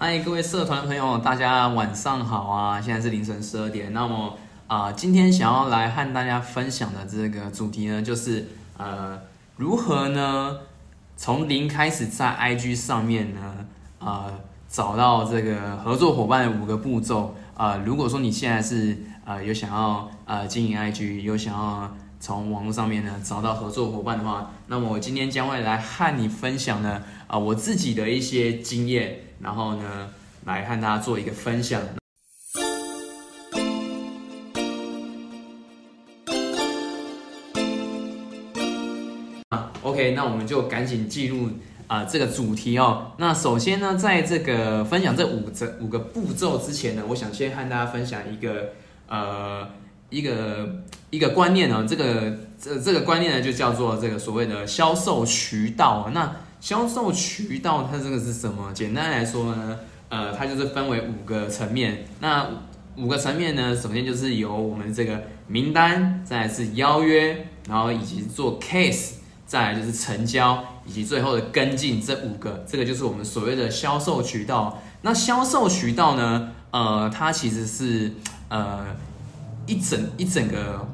[0.00, 2.80] 嗨，各位社团的朋友，大家晚上好啊！
[2.80, 3.92] 现在是凌晨十二点。
[3.92, 9.20] 那么啊、今天想要来和大家分享的这个主题呢，就是呃，
[9.56, 10.56] 如何呢
[11.16, 13.66] 从零开始在 IG 上面呢，
[13.98, 14.32] 呃，
[14.68, 17.34] 找到这个合作伙伴的五个步骤。
[17.56, 30.10] 呃，如果说你现在是呃有想要呃经营 IG，有想要从网络上面呢找到合作伙伴的话，那么我今天将会来和你分享呢啊、我自己的一些经验，然后呢
[30.44, 31.80] 来和大家做一个分享。
[39.82, 41.48] ，OK，那我们就赶紧进入
[41.86, 43.12] 啊、这个主题哦。
[43.16, 48.72] 那首先呢，在这个分享这五这五个步骤之前呢，我想先和大家分享一个
[49.08, 49.66] 呃
[50.10, 50.68] 一个
[51.10, 51.84] 一个观念哦。
[51.88, 56.10] 这个这这个观念呢，就叫做这个所谓的销售渠道。
[56.12, 58.72] 那销售渠道它这个是什么？
[58.72, 62.04] 简单来说呢，呃，它就是分为五个层面。
[62.20, 62.48] 那
[62.96, 69.12] 五个层面呢，首先就是由我们这个名单，再来是邀约，然后以及做 case，
[69.46, 74.82] 再来就是成交，以及最后的跟进，这五个，这个就是我们所谓的销售渠道。
[75.02, 78.12] 那销售渠道呢，呃，它其实是
[78.48, 78.84] 呃
[79.66, 80.84] 一整一整个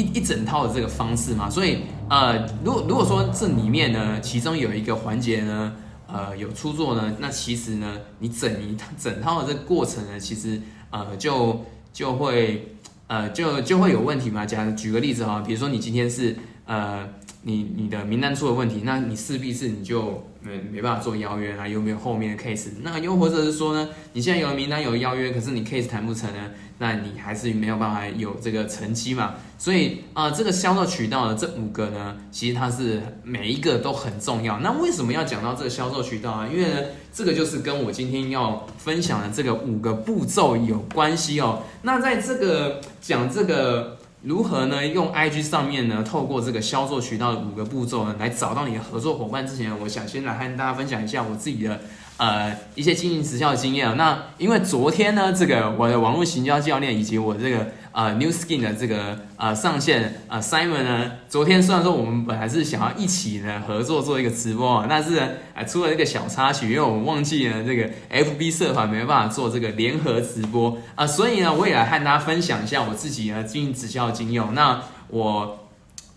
[0.00, 5.72] 一一整套的这个方式嘛，所以呃，如果如果说这里面呢，其中有一个环节呢，
[6.06, 14.46] 呃，有出错呢，那其实呢，你整一整套的这个过程呢，其实呃就就会呃就就会有问题嘛。
[14.46, 17.06] 假如举个例子哈，比如说你今天是呃
[17.42, 22.68] 你你的名单出了问题，那你势必是你就没没办法做邀约啊，有没有后面的 case？
[22.82, 29.34] 那又或者是说呢，你现在有了名单有邀约，可是你 case 谈不成呢，那你还是没有办法有这个成绩嘛。
[29.58, 34.58] 所以啊、这个销售渠道的，这五个呢，其实它是每一个都很重要。
[34.60, 36.48] 那为什么要讲到这个销售渠道啊？
[36.50, 36.80] 因为呢，
[37.12, 41.62] 这个就是跟我今天要分享的这个五个步骤有关系哦。
[41.82, 51.80] 那在这个讲这个如何呢，用 IG 上面呢，透过这个销售渠道的五个步骤呢，来找到你的合作伙伴之前，我想先来和大家分享一下我自己的。
[52.18, 53.96] 呃，一些经营直销的经验。
[53.96, 74.54] 那因为昨天呢，这个我的网络行销教练以及我这个呃 New Skin 的这个呃上线呃 Simon 呢，昨天虽然说我们本来是想要一起呢合作做一个直播啊，但是呢，呃出了一个小插曲，因为我们忘记了这个 FB 社团没办法做这个联合直播啊、所以呢，我也来和大家分享一下我自己呢经营直销的经验。
[74.54, 75.56] 那我。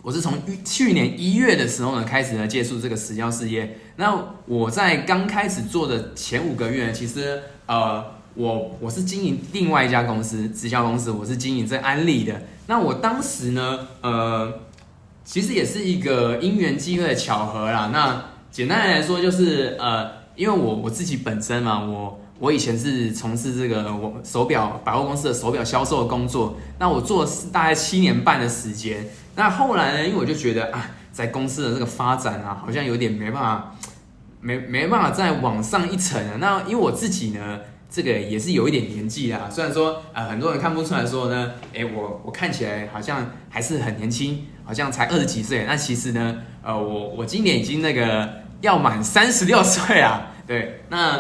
[0.06, 0.34] 我是从
[0.66, 3.78] 去年一月的时候呢开始呢接触这个直销事业。
[3.96, 4.14] 那
[4.46, 8.04] 我在刚开始做的前五个月，其实呃，
[8.36, 12.42] 我我是经营另外一家公司直销公司，我是经营这安利的。
[12.68, 14.52] 那我当时呢，呃，
[15.24, 17.90] 其实也是一个因缘机会的巧合啦。
[17.94, 29.08] 那简单来说就是呃，因为我我自己本身嘛，我我以前是从事这个我手表百货公司的手表销售的工作，那我做了大概七年半的时间。
[29.36, 33.76] 那后来呢，因为我就觉得啊，在公司的这个发展啊，好像有点没办法，
[34.42, 36.38] 没没办法再往上一层了。
[36.38, 37.60] 那因为我自己呢，
[37.94, 45.64] 这个也是有一点年纪啦，虽然说、呃很多人看不出来说呢，诶，我我看起来好像还是很年轻，好像才二十几岁。
[45.68, 48.28] 那其实呢，呃，我我今年已经那个
[48.62, 50.32] 要满三十六岁啊。
[50.48, 51.20] 对，那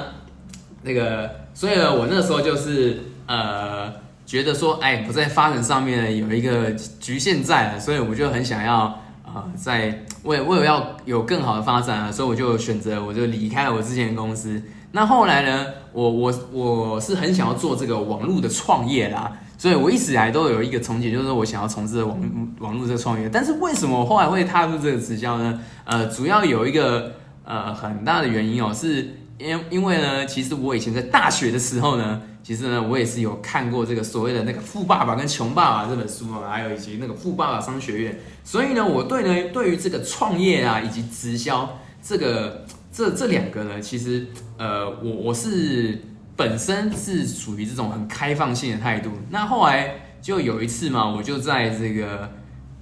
[0.82, 3.94] 那个，所以呢，我那时候就是呃，
[4.26, 14.60] 觉得说，哎，我在发展上面有一个局限在了，所以我就很想要啊、在为为了要有更好的发展啊，所以我就选择我就离开了我之前的公司。
[14.96, 22.16] 那后来呢，我我我是很想要做这个网络的创业啦，所以我一直以来都有一个憧憬，就是我想要从事网
[22.60, 23.28] 网络这个创业。
[23.28, 25.60] 但是为什么我后来会踏入这个直销呢？
[25.84, 46.00] 呃，主要有一个呃很大的原因哦，是因因为呢，其实我以前在大学的时候呢，其实呢，我也是有看过这个所谓的那个《富爸爸跟穷爸爸》这本书啊，还有以及那个《富爸爸商学院》，所以呢，我对呢对于这个创业啊以及直销这个这这两个呢，其实呃，我我是
[46.36, 49.10] 本身是属于这种很开放性的态度。
[49.32, 52.30] 那后来就有一次嘛，我就在这个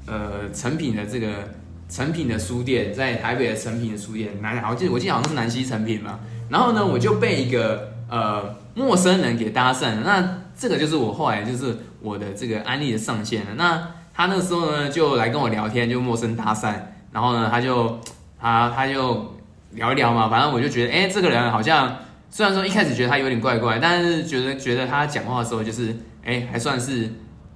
[0.06, 1.50] 呃成品的这个
[1.88, 6.20] 成品的书店，在台北的成品的书店，南我记得我记得好像是南西成品嘛。
[6.50, 10.02] 然后呢，我就被一个呃陌生人给搭讪。
[10.04, 13.52] 那这个就是我后来就是我的这个安利的上线了。
[13.56, 16.76] 那他那时候呢就来跟我聊天，就陌生搭讪。
[17.14, 17.98] 然后呢，他就
[18.38, 19.34] 他他就
[19.74, 21.98] 聊一聊嘛，反正我就觉得，哎，这个人好像
[22.30, 27.10] 虽然说一开始觉得他有点怪怪，但是觉得觉得他讲话的时候就是，哎，还算是，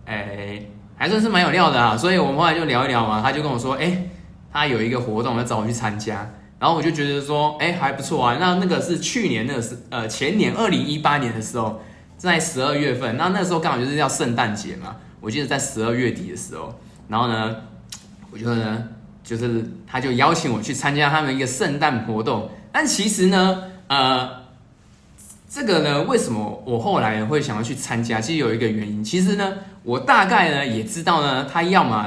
[0.05, 0.61] 哎，
[0.95, 1.97] 还算是蛮有料的啊。
[1.97, 4.07] 所以我们后来就聊一聊嘛，他就跟我说，哎，
[4.51, 6.29] 他有一个活动要找我去参加。
[6.57, 8.37] 然后我就觉得说，哎，还不错啊。
[8.39, 11.81] 那那个是去年那个是呃前年二零一八年的时候，
[12.17, 16.73] 在十二月份，那那时候刚好就是要圣诞节嘛，我记得在十二月底的时候，
[17.09, 17.55] 然后呢，
[18.31, 18.87] 我觉得呢，
[19.25, 24.45] 就是他就邀请我去参加他们一个圣诞活动，但其实呢，呃。
[25.47, 28.19] 这个呢，为什么我后来会想要去参加？
[28.19, 32.05] 其实有一个原因，其实呢，我大概呢也知道呢，他要么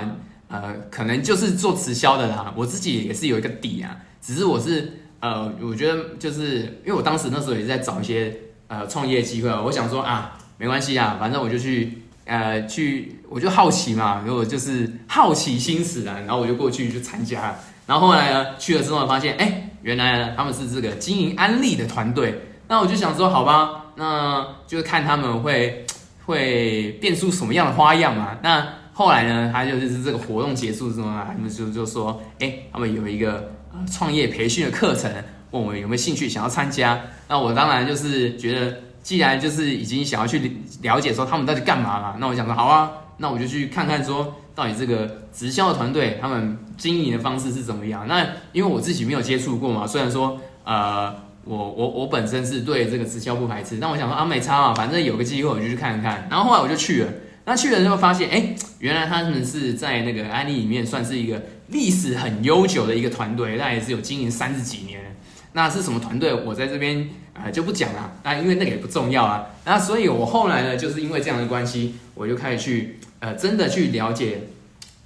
[0.49, 2.53] 呃，可能就是做直销的啦。
[2.55, 8.37] 我自己也是有一个底啊，只是我是呃，我觉得就是因为我当时那时候也在找一些
[8.67, 17.57] 呃创业机会，我想说啊，没关系啊，反正我就去呃去，我就好奇嘛，如果就是好奇心使然，然后我就过去就参加。
[17.87, 22.39] 然后后来呢，去了之后发现，哎，原来呢他们是这个经营安利的团队。
[22.69, 25.87] 那我就想说，好吧，那就看他们会
[26.27, 28.37] 会变出什么样的花样嘛。
[28.43, 33.55] 那后来呢，他就是这个活动结束之后呢，他们就就说，哎，他们有一个
[33.91, 35.11] 创业培训的课程，
[35.53, 37.01] 问我有没有兴趣想要参加。
[37.27, 38.77] 那我当然就是觉得，
[39.09, 48.07] 既然就是已经想要去了解说他们到底干嘛了，那我想说，好啊，那我就去看看说到底这个直销的团队他们经营的方式是怎么样。
[48.07, 48.21] 那
[48.53, 51.27] 因为我自己没有接触过嘛，虽然说呃。
[51.45, 56.29] 我我我本身是对这个直销不排斥，但我想说啊，没差嘛，反正有个机会我就去看看。
[56.31, 57.09] 然后后来我就去了，
[57.47, 65.17] 那去了之后发现，哎，原来他们是在那个安利里面算是一个历史很悠久的一个团队，那也是有经营三十几年。
[65.55, 66.35] 那是什么团队？
[66.35, 67.09] 我在这边
[67.45, 69.47] 啊就不讲了，那因为那个也不重要啊。
[69.65, 74.49] 那所以我后来呢，就是因为这样的关系，我就开始去呃真的去了解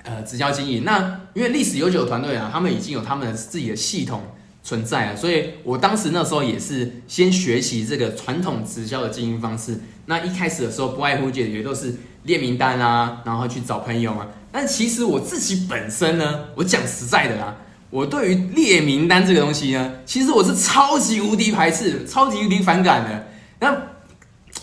[0.05, 0.85] 呃直销经营。
[0.85, 4.23] 那因为历史悠久的团队啊，他们已经有他们自己的系统。
[4.65, 9.81] 存在啊，所以我当时那时候也是先学习这个传统直销的经营方式。
[10.07, 11.93] 那一开始的时候，不外乎解决都是
[12.23, 14.29] 列名单啊，然后去找朋友啊。
[14.53, 17.57] 但其实我自己本身呢，我讲实在的啦，
[17.93, 23.29] 我对于列名单这个东西呢，其实我是超级无敌排斥、超级无敌反感的。
[23.61, 23.77] 那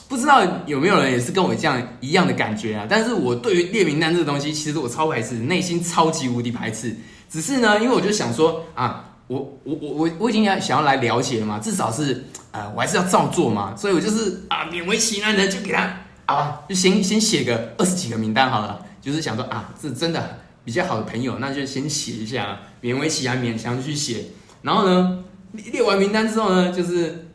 [0.08, 2.88] 不知道有没有人也是跟我这样一样的感觉啊？
[2.90, 6.96] 但是我对于列名单这个东西，其实我超排斥，内心超级无敌排斥。
[7.30, 9.06] 只是呢，因为我就想说啊。
[9.30, 15.88] 我我我我我已经要想要来了解了嘛，至少是呃我还是要照做嘛，所以我就是啊勉为其难的就给他
[16.26, 24.26] 啊就先先写个二十几个名单好了，就是想说啊这真的比较好的朋友，那就先写一下，勉为其难勉强去写，
[24.62, 25.24] 然后呢
[25.54, 27.28] 列完名单之后呢，就是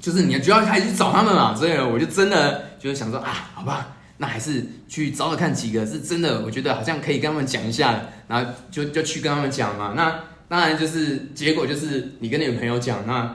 [0.00, 10.14] 就是你就要开始去找他们嘛，所以我就真的就是想说啊好吧，那还是去找找看几个是真的，我觉得好像可以跟他们讲一下，然后就就去跟他们讲嘛，那。
[10.46, 13.34] 当然就是结果就是你跟你朋友讲，那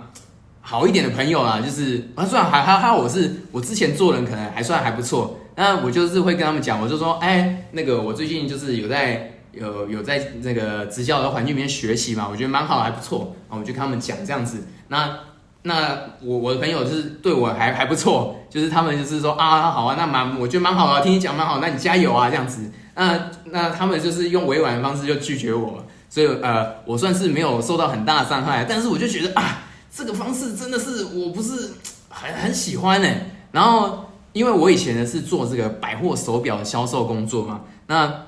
[0.61, 14.65] 好一点的朋友啊，就是啊，虽然还还还我是我之前做人可能还算还不错，那我就是会跟他们讲，我就说，哎，那个我最近就是有在有有在那个职教的环境里面学习嘛，我觉得蛮好，还不错啊，我就跟他们讲这样子。
[14.87, 15.19] 那
[15.63, 22.71] 那我我的朋友是对我还还不错，就是他们就是说啊，好啊，那蛮我觉得蛮好啊，听你讲蛮好，那你加油啊这样子。
[22.95, 25.85] 那那他们就是用委婉的方式就拒绝我。
[26.09, 29.63] 所以呃，我算是没有受到很大的伤害，但是我就觉得啊，
[29.93, 31.73] 这个方式真的是我不是
[32.07, 33.09] 很很喜欢呢。
[33.51, 34.08] 然后
[34.39, 38.25] 因为我以前呢是做这个百货手表的销售工作嘛，那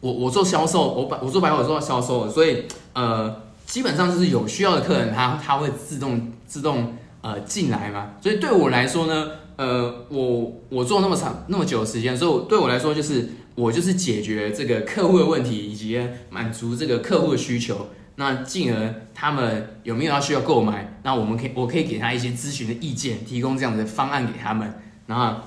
[0.00, 3.34] 我我做销售，我百我做百货做到销售，所以呃，
[3.64, 8.10] 基本上就是有需要的客人，他他会自动自动呃进来嘛。
[8.20, 13.30] 所以对我来说呢，呃，我我做那么长那么久的时间，所以对我来说就是。
[13.58, 24.72] 我就是解决这个客户的问题，以及满足这个客户的需求，那进而他们有没有要需要购买，那我们可以我可以给他一些咨询的意见，提供这样的方案给他们，
[25.08, 25.40] 然后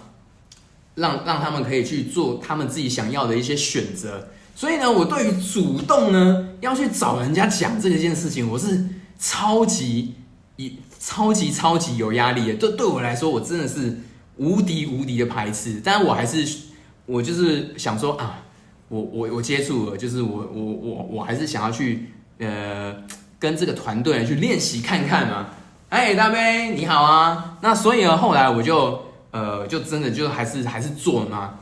[0.95, 4.27] 让让他们可以去做他们自己想要的一些选择。
[4.53, 8.83] 所以呢，我对于主动呢要去找人家讲这件事情，我是
[9.17, 10.15] 超级
[10.57, 12.55] 一超级超级有压力的。
[12.55, 13.99] 对对我来说，我真的是
[14.35, 16.69] 无敌无敌的排斥，但是我还是。
[17.07, 18.41] 我就是想说啊，
[18.87, 22.95] 我我我接触了，就是我我我我还是想要去呃
[23.37, 25.47] 跟这个团队去练习看看嘛。
[25.89, 27.57] 哎，大杯你好啊。
[27.59, 31.55] 那所以呢，后来我就呃就真的就还是还是做嘛。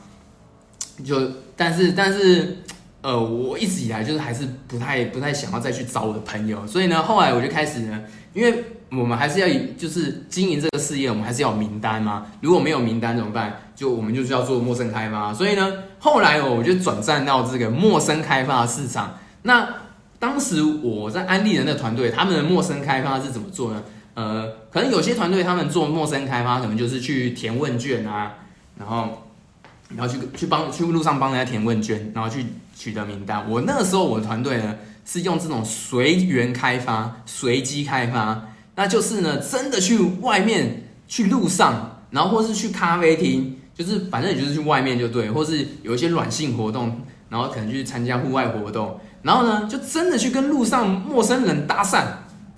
[1.04, 1.16] 就
[1.56, 2.58] 但是但是
[3.00, 6.66] 呃我一直以来就是还是不太不太想要再去找我的朋友。
[6.66, 8.02] 所以呢，后来我就开始呢，
[8.34, 8.64] 因为。
[8.92, 12.26] 我们还是要以就是经营这个事业，我们还是要有名单嘛。
[12.40, 13.56] 如果没有名单怎么办？
[13.76, 15.32] 就我们就是要做陌生开发。
[15.32, 19.16] 所以呢，后来我就转战到这个陌生开发市场。
[19.42, 19.68] 那
[20.18, 23.80] 当时我在安利人的团队，他们的陌生开发是怎么做呢？
[24.20, 28.34] 呃，可能有些团队他们做陌生开发，可能就是去填问卷啊，
[28.76, 29.22] 然后
[29.96, 32.44] 然后去去帮去路上帮人家填问卷，然后去
[32.76, 33.48] 取得名单。
[33.48, 34.76] 我那个时候我的团队呢。
[35.02, 52.04] 是用这种随缘开发、随机开发，那就是呢，真的去外面去路上，然后或是去咖啡厅，就是反正也就是去外面就对，或是有一些软性活动，然后可能去参加户外活动，然后呢，就真的去跟路上陌生人搭讪，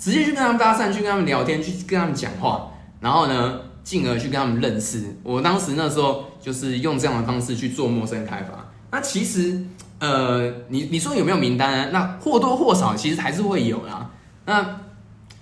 [0.03, 5.01] 直接去跟他们搭讪，去跟他们聊天，去跟他们讲话，然后呢，进而去跟他们认识。
[5.23, 8.69] 我当时那时候就是用这样的方式去做陌生开发。
[8.91, 9.63] 那其实，
[10.01, 11.89] 呃，你你说有没有名单啊？
[11.93, 14.11] 那或多或少其实还是会有啦。
[14.45, 14.81] 那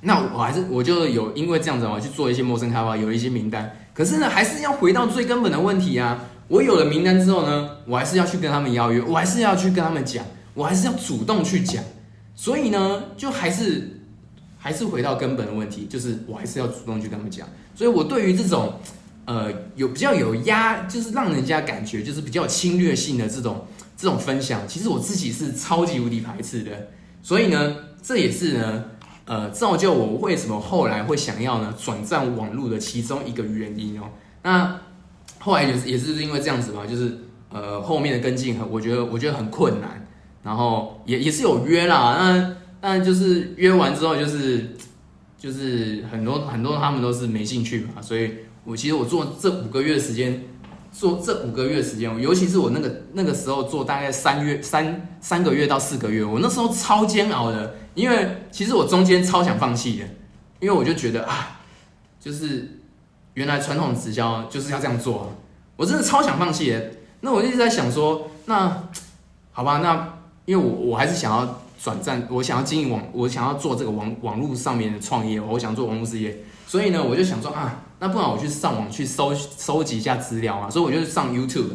[0.02, 3.74] 那我还是我就有因为这样子我去做一些陌生开发，有一些名单。
[3.94, 6.18] 可是呢，还是要回到最根本的问题啊。
[6.48, 11.82] 我有了名单之后呢，我还是要去跟他们邀约，我还是要去跟他们讲，我还是要主动去讲。
[12.34, 13.99] 所以呢，就还是
[14.60, 17.48] 还是回到根本的问题，就是我还是要主动去跟他们讲。
[17.74, 18.74] 所以我对于这种。
[19.26, 23.64] 呃，有比较有压，就是让人家感觉就是比较侵略性的这种
[23.96, 26.88] 这种分享，其实我自己是超级无敌排斥的。
[27.22, 28.84] 所以呢，这也是呢，
[29.26, 34.04] 呃，造就我为什么后来会想要呢转战网络的其中一个原因哦。
[34.42, 34.76] 那
[35.38, 37.16] 后来也是也是因为这样子嘛，就是
[37.50, 40.04] 呃后面的跟进很，我觉得我觉得很困难，
[40.42, 44.76] 然后也也是有约啦，那但就是约完之后就是
[45.38, 48.32] 就是很多很多他们都是没兴趣嘛，所以。
[48.62, 50.44] 我其实我做这五个月的时间，
[50.92, 60.04] 做这五个月时间，尤其是我那个那个时候做大概三月三三个月到四个月，我那时候超煎熬的，因为其实我中间超想放弃的，
[60.60, 61.58] 因为我就觉得啊，
[62.20, 62.80] 就是
[63.32, 65.26] 原来传统直销就是要这样做啊，
[65.76, 66.90] 我真的超想放弃的。
[67.22, 68.88] 那我一直在想说，那
[69.52, 77.84] 好吧，那因为我我还是想要转战，我想要经营网，我想要做这个网网络上面的创业，我想做网络事业，所以呢，我就想说啊。
[78.02, 81.66] 那不然我去上网去搜收集一下资料啊，所以我就上 YouTube，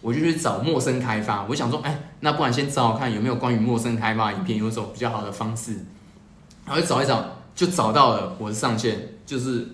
[0.00, 1.44] 我就去找陌生开发。
[1.46, 5.74] 我想说，哎，那不然先找找看有没有关于陌生开发影片，有种比较好的方式。
[6.64, 7.22] 然后找一找，
[7.54, 9.68] 就找到了我的上线，就是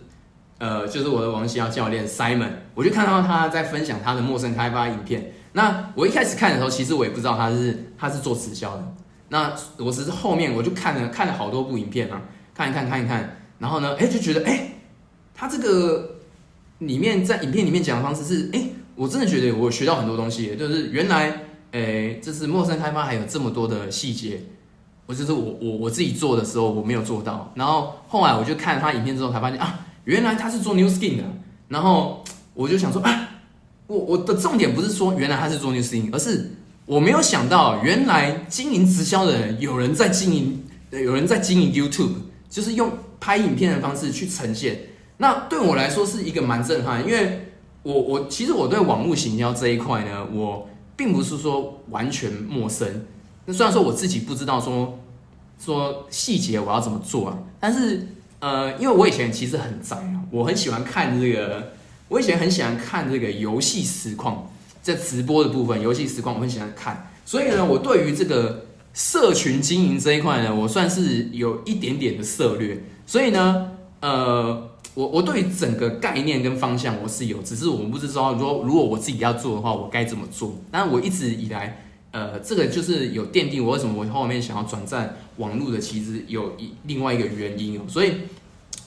[0.59, 2.51] 呃，就是我的王西耀教练 Simon。
[2.75, 5.33] 我就看到他在分享他的陌生开发影片。
[5.53, 8.95] 那我一开始看的时候，其实我也不知道他是他是做直销的。
[9.31, 12.21] 那我只是后面我就看了看了好多部影片啊，
[12.55, 14.67] 看一看看一看，然后呢，哎，就觉得哎。
[15.33, 16.17] 他这个
[16.81, 18.63] 里面在影片里面讲的方式是，哎，
[18.95, 24.43] 我真的觉得我学到很多东西，就是原来，哎，这是陌生开发还有这么多的细节，
[25.07, 31.25] 我就是我我我自己做的时候我没有做到，然后后来我就看了他影片之后才发现啊，原来他是做 New Skin 的，
[31.69, 32.23] 然后
[32.53, 33.29] 我就想说啊，
[33.87, 36.51] 我我的重点不是说原来他是做 New Skin，而是
[36.91, 42.15] 我没有想到原来经营直销的人有人在经营，有人在经营 YouTube，
[42.49, 44.77] 就是用拍影片的方式去呈现。
[45.19, 47.53] 那对我来说是一个蛮震撼，因为
[47.85, 53.07] 我我其实我对网络行销这一块呢，我并不是说完全陌生。
[53.45, 54.99] 那虽然说我自己不知道说
[55.65, 58.05] 说细节我要怎么做啊，但是
[58.41, 61.71] 呃，因为我以前其实很宅啊，我很喜欢看这个，
[62.09, 64.51] 我以前很喜欢看这个游戏实况，
[64.83, 74.67] 在直播的部分，游戏实况我很喜欢看，所以呢，我对于这个社群经营这一块呢，我算是有一点点的涉略，所以呢，呃。
[74.95, 80.59] 我我对于整个概念跟方向我是有，只是我们不知道，如果如果我自己要做的话，我该怎么做？
[80.69, 87.83] 但我一直以来，呃，这个就是有奠定我为什么我后面想要转战网络的，其实有一另外一个原因哦。
[87.87, 88.15] 所以，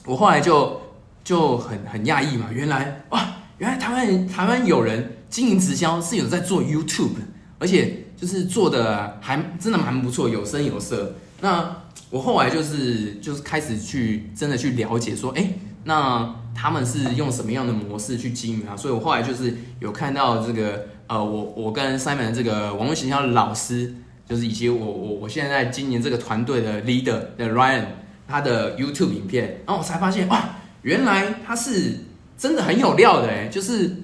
[0.04, 0.78] 我后来就
[1.24, 7.16] 就很很讶异嘛，原来哇，原来台湾台湾有人经营直销是有在做 YouTube，
[7.58, 11.16] 而且就是做的还真的蛮不错，有声有色。
[11.40, 11.76] 那
[12.08, 15.50] 我后来就是就是开始去真的去了解说，哎。
[15.86, 18.76] 那他们是用什么样的模式去经营啊？
[18.76, 23.92] 所以我后来就是有看到这个，呃，我我跟 Simon 这个网络形象老师，
[24.26, 27.84] 就是以及我我我现在今年这个团队的 leader 的 Ryan，
[28.28, 31.98] 他的 YouTube 影片，然后我才发现哇，原来他是
[32.38, 33.94] 真的很有料的哎，就是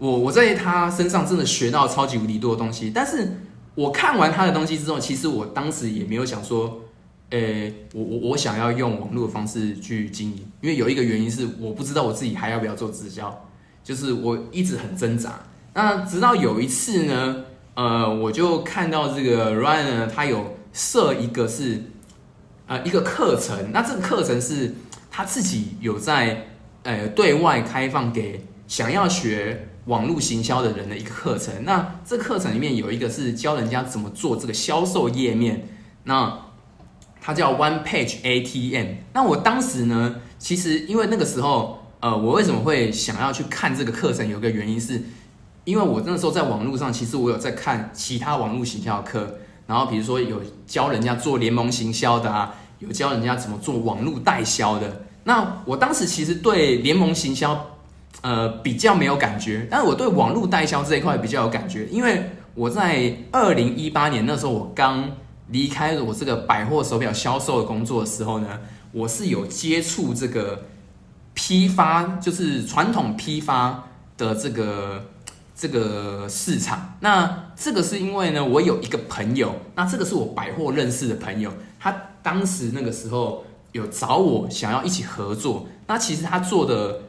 [0.00, 3.36] 我我在他身上真的学到超级无敌多的东西，但是
[3.76, 6.80] 我看完他的东西之后，其实我当时也没有想说。
[7.30, 13.46] 诶，我我我想要用网络的方式去经营，因为有一个原因是我不知道我自己还要不要做直销，
[13.84, 15.38] 就是我一直很挣扎。
[15.72, 21.80] 那直到有一次呢，呃，我就看到这个 Ryan 呢，他有设一个是
[22.66, 24.74] 呃一个课程，那这个课程是
[25.08, 26.48] 他自己有在
[26.82, 31.64] 呃对外开放给想要学网络行销的人的一个课程。
[31.64, 35.68] 那这课程里面有一个是教人家怎么做这个销售页面，
[36.04, 36.46] 那。
[37.22, 38.94] 它叫 One Page ATM。
[39.12, 44.26] 那我当时呢，其实因为那个时候，呃，我为什么会想要去看这个课程？
[44.26, 45.02] 有个原因是，
[45.64, 49.36] 因为我那时候在网络上，其实我有在看其他网络行销课。
[49.66, 55.04] 然后比如说有教人家做联盟行销的啊，有教人家怎么做网络代销的。
[55.24, 57.69] 那我当时其实对联盟行销，
[58.22, 65.10] 呃，比较没有感觉，但是我对网络代销这一块比较有感觉，因为我在二零一八年那时候我刚
[65.48, 68.60] 离开我这个百货手表销售的工作的时候呢，
[68.92, 70.64] 我是有接触这个
[71.32, 73.84] 批发，就是传统批发
[74.18, 75.06] 的这个
[75.54, 76.96] 这个市场。
[77.00, 83.44] 那这个是因为呢，我有一个朋友，那这个是我百货认识的朋友，他当时那个时候。
[83.72, 87.02] 有找我想要一起合作，那其实他做的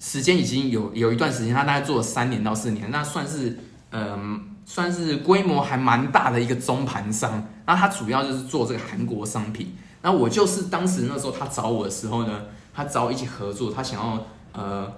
[0.00, 3.58] 时间已经有有一段时间，他大概做了三年到四年，那算是
[3.90, 7.46] 嗯算是规模还蛮大的一个中盘商。
[7.66, 9.74] 那他主要就是做这个韩国商品。
[10.02, 14.92] 那我就是当时那时候他找我的时候呢，他找我一起合作，他想要呃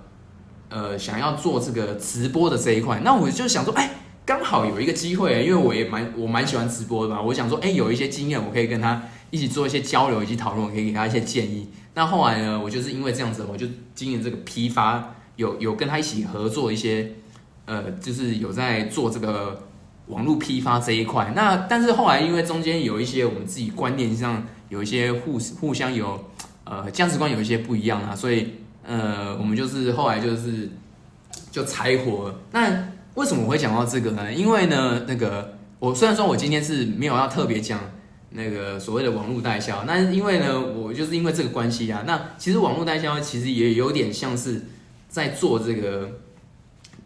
[0.68, 3.00] 呃想要做这个直播的这一块。
[3.02, 3.90] 那我就想说，哎，
[4.26, 9.02] 刚好有一个机会，因为我也蛮我蛮喜欢直播的嘛，我想说，哎，有一些经验，我可以跟他。
[9.32, 11.70] 一起做一些交流以及讨论，我可以给他一些建议。
[11.92, 17.10] 那后来呢，我就是因为这样子，我就经营这个批发，有有跟他一起合作一些，
[17.66, 19.60] 呃，就是有在做这个
[20.06, 21.32] 网络批发这一块。
[21.34, 26.24] 那但是后来因为中间有一些我们自己观念上有一些互互相有
[26.62, 28.54] 呃价值观有一些不一样啊，所以
[28.86, 30.70] 呃我们就是后来就是
[31.50, 32.32] 就拆伙。
[32.52, 34.32] 那为什么我会讲到这个呢？
[34.32, 37.80] 因为呢，那个我虽然说我今天是没有要特别讲。
[38.32, 42.04] 那个所谓的网络代销，那因为呢，我就是因为这个关系啊。
[42.06, 44.66] 那其实网络代销其实也有点像是
[45.08, 46.08] 在做这个，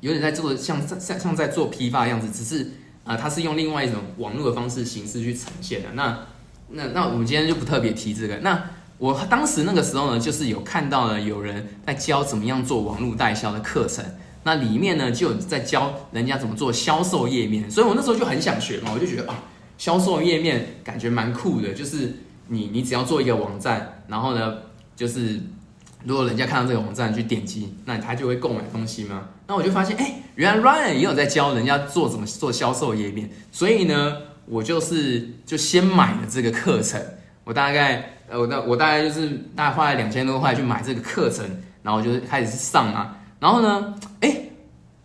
[0.01, 2.73] 有点在做像像像在做批发的样子，只是
[3.05, 5.89] 啊，它是用另外一种网络的方式形式去呈现的。
[5.95, 6.27] 那
[6.69, 8.37] 那那我们今天就不特别提这个。
[8.39, 8.63] 那
[8.99, 14.05] 我当时那个时候呢，就是有看到了有人在教怎么样做网络代销的课程，
[14.43, 19.43] 那里面呢就有在教人家怎么做销售页面，所以我那时候就很想学嘛，我就觉得啊。
[19.79, 22.13] 销售页面感觉蛮酷的，就是
[22.49, 24.55] 你你只要做一个网站，然后呢，
[24.97, 25.41] 就是
[26.05, 29.29] 如果人家看到这个网站去点击，那他就会购买东西吗？
[29.47, 37.01] 那我就发现，哎，原来 Ryan 也有在教人家做怎么做销售页面，所以呢，我就是就先买了这个课程，
[37.45, 41.45] 我大概呃我大我大概就是大概花了两千多块去买这个课程，
[41.83, 44.41] 然后就开始上嘛，然后呢，哎。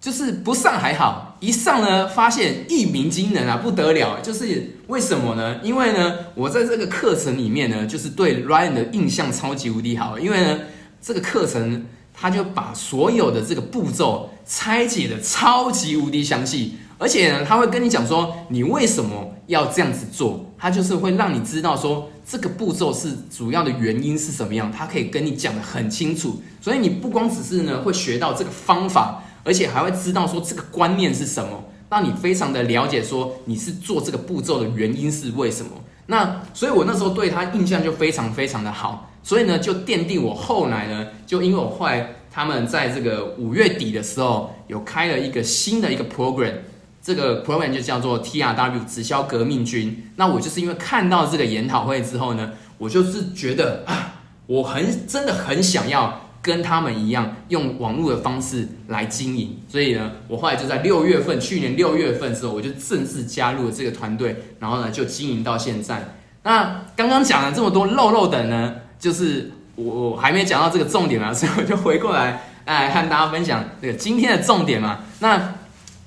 [0.02, 4.20] 就是不上还好，一上呢，发现一鸣惊人啊，不得了！
[4.20, 5.58] 就是为什么呢？
[5.64, 10.20] 因为呢，我在这个课程里面呢，就是对 Ryan 的印象超级无敌好。
[10.20, 10.60] 因为呢，
[11.02, 26.42] 这个课程他就把所有的这个步骤拆解的超级无敌详细，而且呢，他会跟你讲说你为什么要这样子做，他就是会让你知道说这个步骤是主要的原因是什么样，他可以跟你讲的很清楚。
[26.60, 29.24] 所以你不光只是呢会学到这个方法。
[29.50, 35.72] 而且还会知道说这个观念是什么，让你非常的了解说你是做这个步骤的原因是为什么。
[36.06, 46.54] 那所以我那时候对他印象就非常非常的好，所以呢就奠定我后来呢就因为我后来他们在这个五月底的时候有开了一个新的一个 program，
[47.02, 50.12] 这个 program 就叫做 TRW 直销革命军。
[50.16, 54.14] 那我就是因为看到这个研讨会之后呢，我就是觉得啊，
[54.46, 56.29] 我很真的很想要。
[56.42, 66.16] 跟他们一样用网络的方式来经营，所以呢，我后来就在六月份，去年六月份的时候，我就正式加入了这个团队，然后呢，就经营到现在。
[66.44, 75.00] 那刚刚讲了这么多漏漏的呢，就是我还没讲到这个重点嘛，所以我就回过来来和大家分享这个今天的重点嘛。
[75.20, 75.38] 那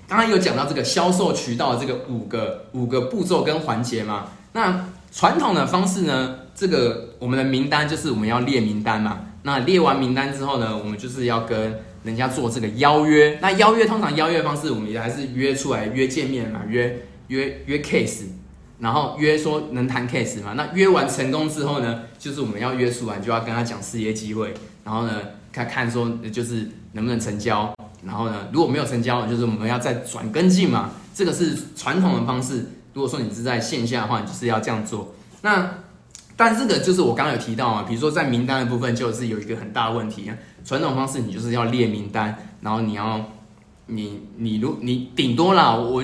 [0.09, 4.29] 刚刚有讲到这个销售渠道的这个五个五个步骤跟环节嘛。
[4.55, 9.21] 那传统的方式呢，这个我们的名单就是我们要列名单嘛。
[9.43, 13.39] 那列完名单之后呢，我们就是要跟人家做这个邀约。
[13.43, 18.25] 那邀约通常邀约方式，我们也还是约出来约见面嘛，约约约 case，
[18.79, 20.53] 然后约说能谈 case 嘛。
[20.55, 25.13] 那约完成功之后呢，就是我们要约出来，就要跟他讲事业机会，然后呢
[25.53, 27.75] 看看说就是能不能成交，
[28.05, 30.91] 然后呢如果没有成交，就是我们要再转跟进嘛。
[31.15, 32.67] 这个是传统的方式。
[32.95, 35.15] 如果说你是在线下的话，你就是要这样做。
[35.43, 35.79] 那
[36.45, 40.37] 但这个就是我刚刚有提到啊，比如说在名单的部分，就是有一个很大的问题啊。
[40.65, 43.31] 传统方式你就是要列名单，然后你要
[43.87, 46.03] 你你如你顶多啦，我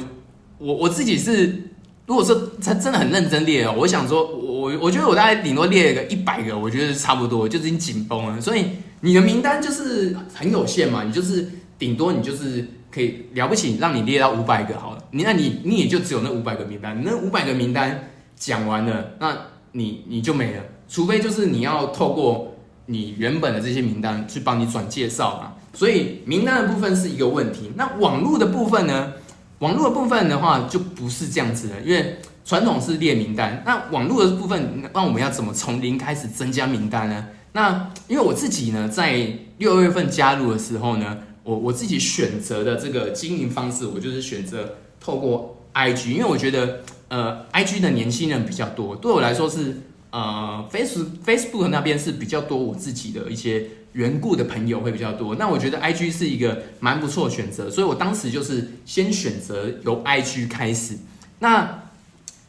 [0.59, 1.71] 我我自己是，
[2.07, 8.41] 如果说他真的很认真列哦，我想说我我觉得我大概顶多列个一百个，我觉得差不多，就已经紧绷了。
[8.41, 8.67] 所以
[9.01, 19.37] 你的名单就是很有限嘛，你就是顶多你就是可以了不起让你列到五百个好了，你那你你也就只有那五百个名单，那五百个名单讲完了那。
[19.73, 22.55] 你你就没了，除非就是你要透过
[22.87, 25.55] 你原本的这些名单去帮你转介绍嘛。
[25.75, 27.71] 所以名单的部分是一个问题。
[27.77, 29.13] 那网络的部分呢？
[29.61, 37.27] 网络的部分的话就不是这样子的，因为传统是列名单，那网络的部分，那我们要怎么从零开始增加名单呢？
[37.53, 39.29] 那因为我自己呢，在
[39.59, 49.77] 六月份加入的时候呢，我我自己选择的这个经营方式，我就是选择透过 IG，因为我觉得呃，IG 的年轻人比较多，对我来说是
[50.11, 55.35] 呃，Face Facebook 那边是比较多我自己的一些缘故的朋友会比较多。
[55.37, 60.99] 那我觉得 IG 是一个蛮不错的选择，所以我当时就是先选择由 IG 开始。
[61.39, 61.83] 那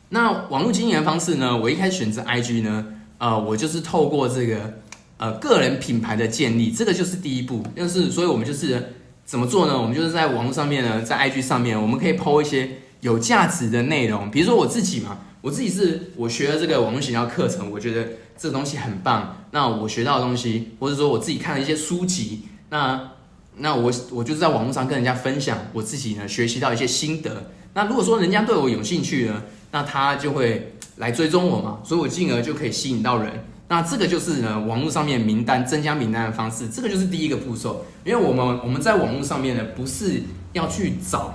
[0.10, 2.86] 那网络经营的方式呢，我一开始选择 IG 呢，
[3.18, 4.80] 呃，我就是透过这个。
[5.22, 7.62] 呃，个人品牌的建立，这个就是第一步。
[7.76, 8.94] 就是，所以我们就是
[9.26, 9.78] 怎么做呢？
[9.78, 12.70] 我们就是在网络上面呢，在 IG 上面，我们可以 PO 一些
[13.02, 14.30] 有价值的内容。
[14.30, 18.08] 比如说我自己嘛，我自己是我学了这个网络营销课程，我觉得
[18.38, 19.38] 这个东西很棒。
[19.52, 23.12] 那我学到的东西，或者说我自己看了一些书籍，那
[23.58, 27.52] 那我我就是在网络上跟人家分享我自己呢学习到一些心得。
[27.74, 33.32] 那如果说人家对我有兴趣呢，那他就会来追踪我嘛，所以我进而就可以吸引到人。
[33.68, 37.86] 那这个就是呢，网络上面名单增加名单的方式，这个就是第一个步骤。
[38.04, 41.34] 因为我们我们在网络上面呢，不是要去找，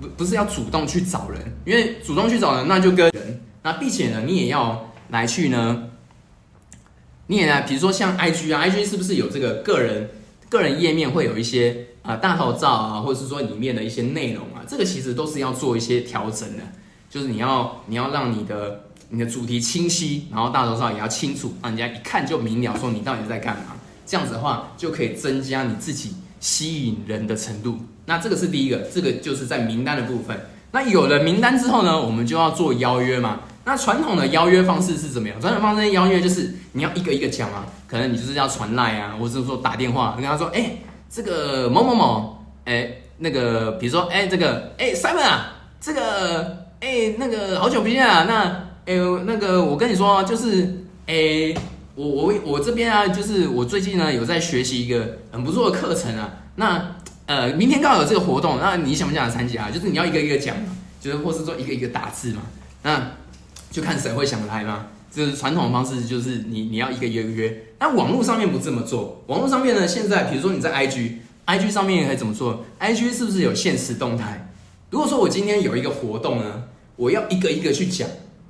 [0.00, 5.84] 不不是要主动去找人，因为主动去找人，那就跟人，那并且呢，你也要来去呢，
[7.26, 10.08] 你也来，比如说像 IG 啊，IG 是不是有这个个人
[10.48, 16.62] 个人页面会有一些啊大头照啊，或者是说里面的一些内容啊，这个其实都是要做一些调整的，
[17.10, 18.82] 就是你要你要让你的。
[19.08, 23.76] 你的主题清晰，然后大头照也要清楚，让人家一看就明了，说你到底在干嘛。
[24.04, 27.78] 这样子的话，就可以增加你自己吸引人的程度。
[28.06, 30.36] 那这个是第一个，这个就是在名单的部分。
[30.72, 33.40] 那有了名单之后呢，我们就要做邀约嘛。
[33.64, 35.40] 那传统的邀约方式是怎么样？
[35.40, 40.72] 传统方式邀约就是你要一个一个讲啊，可能你就是要传赖啊，或者是说打电话跟他说，哎，
[41.10, 48.66] 这个某某某，哎，那个比如说，哎，这个，哎，Simon 啊，这个，哎，那个好久不见啊，那。
[48.86, 50.62] 哎，那个，我跟你说，就是，
[51.08, 51.52] 哎，
[51.96, 56.32] 我我我这边啊，就是我最近呢有在学习一个很不错的课程啊。
[56.54, 56.95] 那
[57.26, 59.70] 呃，明天刚好有这个活动，那你想不想参加？
[59.70, 62.42] 就是你要一个一个讲嘛，就是或是说一个一个打字嘛，
[62.82, 63.12] 那
[63.70, 64.86] 就看谁会想来嘛。
[65.10, 67.64] 就是传统的方式，就是你你要一个一个约。
[67.78, 74.50] 那网络上面不这么做，网络上面呢，现在比如说你在 IG，IG 上面可以怎么做？IG 是不是有现实动态？
[74.90, 76.64] 如果说我今天有一个活动呢，
[76.96, 78.06] 我要一个一个去讲。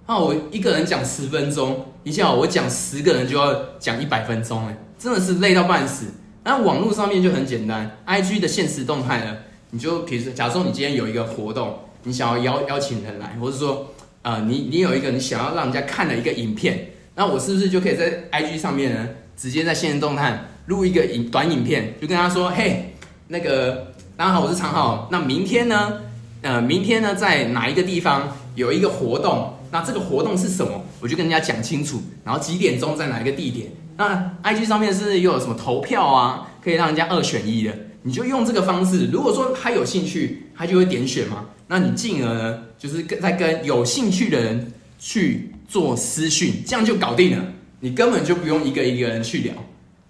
[0.09, 6.07] 那我一个人讲十分钟，你想我讲十个人就要讲一百分钟，哎，真的是累到半死。
[6.47, 9.37] 那网络上面就很简单，IG 的现实动态呢，
[9.71, 22.95] 你就比如说，假如说你今天有一个活动，你想要邀邀请人来，或者说，呃，你你有一个你想要让人家看的一个影片，那我是不是就可以在 IG 上面呢，直接在现实动态录一个影短影片，就跟他说，嘿，
[23.27, 25.95] 那个大家好，我是常浩，那明天呢，
[26.43, 29.53] 呃，明天呢在哪一个地方有一个活动？
[29.73, 30.81] 那这个活动是什么？
[31.01, 33.67] 我就跟人家讲清楚，然后几点钟在哪一个地点？
[33.97, 36.49] 那 IG 上面是又有什么投票啊？
[36.63, 39.09] 可以让人家二选一的，你就用这个方式。
[39.13, 41.47] 如果说他有兴趣，他就会点选嘛。
[41.69, 47.45] 那你进而呢，就是跟在跟有兴趣的人去做私讯，这样就搞定了。
[47.79, 49.55] 你根本就不用一个一个人去聊，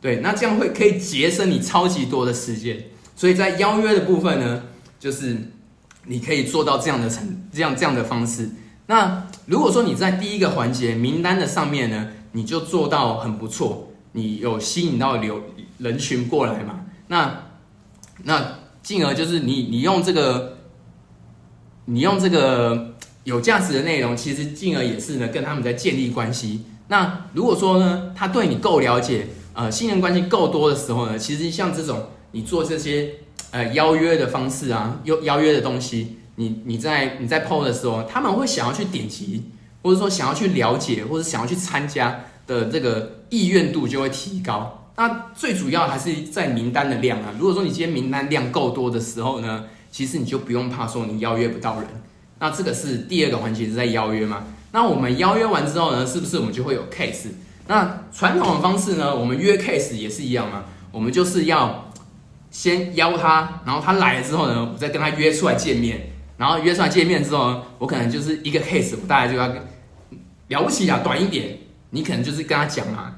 [0.00, 2.78] 对，那这样会可以节省你超级多的时间。
[3.14, 4.62] 所以在邀约的部分呢，
[4.98, 5.36] 就是
[6.04, 8.48] 你可以做到这样的成这样这样的方式。
[8.86, 15.40] 那如果说你在第一个环节名单的上面呢，你就做到很不错，你有吸引到流
[15.78, 16.84] 人群过来嘛？
[17.08, 17.44] 那
[18.24, 20.58] 那进而就是你你用这个，
[21.86, 22.94] 你用这个
[23.24, 26.66] 有价值的内容，其实进而也是呢跟他们在建立关系。
[26.88, 33.14] 那如果说呢他对你够了解，呃信任关系够多的时候呢，其实像这种你做这些
[33.50, 36.18] 呃邀约的方式啊，邀邀约的东西。
[36.38, 39.44] 你你在你在 PO 的时候，他们会想要去点击，
[39.86, 44.90] 或者说想要去了解，或者想要去参加的这个意愿度就会提高。
[44.96, 47.32] 那最主要还是在名单的量啊。
[47.38, 51.88] 如果说你今天名单量够多的时候呢，其实你就不用怕说你邀约不到人。
[52.40, 54.42] 那这个是第二个环节是在邀约嘛？
[54.72, 57.28] 那我们邀约完之后呢，是不是我们就会有 case？
[57.68, 60.64] 那传统的方式呢，我们约 case 也是一样嘛？
[60.90, 61.92] 我们就是要
[62.50, 66.10] 先邀他，然后他来了之后呢，我再跟他约出来见面。
[66.38, 69.50] 然后约出来见面之后呢，我可能就是一个 case，我大概就要
[70.48, 71.58] 了不起啊，短一点，
[71.90, 73.14] 你可能就是跟他讲嘛，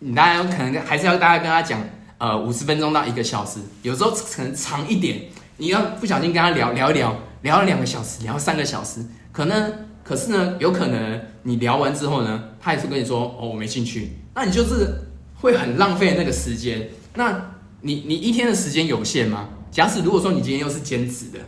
[0.00, 1.80] 你大家可能还是要大家跟他讲，
[2.18, 5.22] 呃，五十分钟到一个小时，有时候可能长一点，
[5.56, 15.00] 你要不小心跟他聊聊一聊，聊了两个小时，聊三个小时，可能可是呢，有可能你聊完之后呢，他也是跟你说哦，我没兴趣，那你就是
[15.36, 16.88] 会很浪费那个时间。
[17.14, 19.48] 那你你一天的时间有限吗？
[19.70, 21.38] 假使如果说你今天又是兼职的。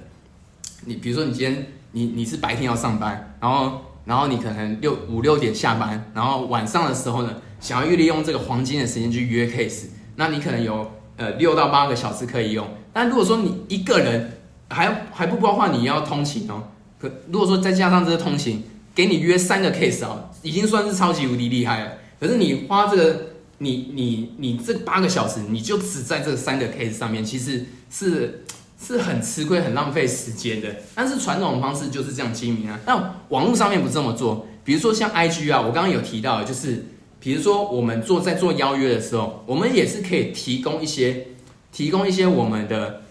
[0.86, 9.84] 你比如说，你今天你你是白天要上班，然后然后你可能六五六点下班，然后晚上的时候呢，想要利用这个黄金的时间去约 case，
[10.16, 12.66] 那你可能有呃六到八个小时可以用。
[12.92, 16.64] 但如果说你一个人还还不包括你要通勤哦，
[16.98, 21.92] 可如果说再加上这个通勤，给你约三个 case 啊，已经算是超级无敌厉害了。
[22.18, 23.26] 可是你花这个
[23.58, 28.44] 你你你这八个小时，你就只在这三个 case 上面，其实是。
[28.82, 30.68] 是很吃亏、很浪费时间的。
[30.94, 32.80] 但是传统方式就是这样精明啊。
[32.86, 36.86] 那网络上面不这么做，比如说像 IG 啊，我刚刚有提到，就是
[37.20, 41.26] 比如说我们做在做邀约的时候，我们也是可以提供一些
[41.70, 43.02] 提供一些我们的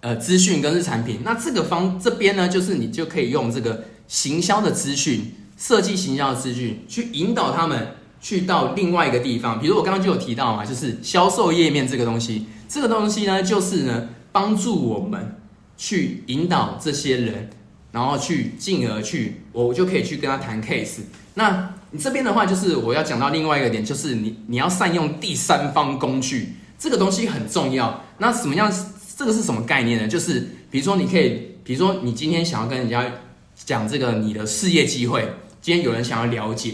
[0.00, 1.20] 呃资讯跟是产品。
[1.22, 9.60] 那这个方这边呢，就是你就可以用这个行销的资讯、设计行销的资讯去引导他们去到另外一个地方。
[9.60, 14.08] 比如我刚刚就有提到嘛，就是销售页面这个东西，这个东西呢，就是呢。
[14.34, 15.36] 帮助我们
[15.76, 17.48] 去引导这些人，
[17.92, 21.02] 然后去进而去，我就可以去跟他谈 case。
[21.34, 28.02] 那你这边的话，就是我要讲到另外一个点，就是你你要善用第三方工具，这个东西很重要。
[28.18, 28.72] 那什么样？
[29.16, 30.08] 这个是什么概念呢？
[30.08, 33.08] 就是比如说，你可以，比如说你今天想要跟人家
[33.54, 35.28] 讲这个你的事业机会，
[35.62, 36.72] 今天有人想要了解，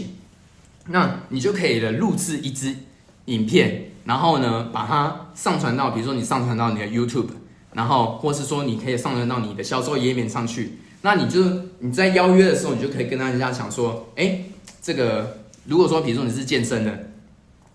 [0.87, 2.75] 那你就可以了录制一支
[3.25, 7.27] 影片，然后呢把它上传到，比如说你上传到你的 YouTube。
[7.73, 10.77] 然后，或是说，你可以上传到你的销售页面上去。
[11.03, 11.41] 那你就
[11.79, 14.39] 你在邀约的时候，你就可以跟大家讲说，哎，
[14.81, 16.91] 这个如果说，比如说你是健身的，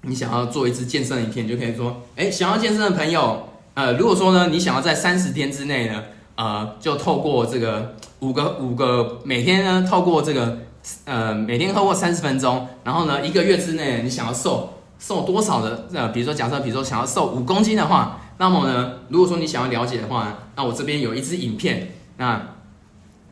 [0.03, 6.03] 你想要做一支健身影片，你就可以说，哎，想要健身的朋友，呃，如果说呢，你想要在三十天之内呢，
[6.37, 10.59] 呃，就透过这个五个五个每天呢，透过这个
[11.07, 15.89] 呃每天透过三十分钟，然后呢，一个月之内你想要瘦瘦多少的？
[15.95, 18.21] 呃，比如说假设，比如说想要瘦五公斤的话。
[18.39, 22.55] 那么呢，如果说你想要了解的话，那我这边有一支影片，那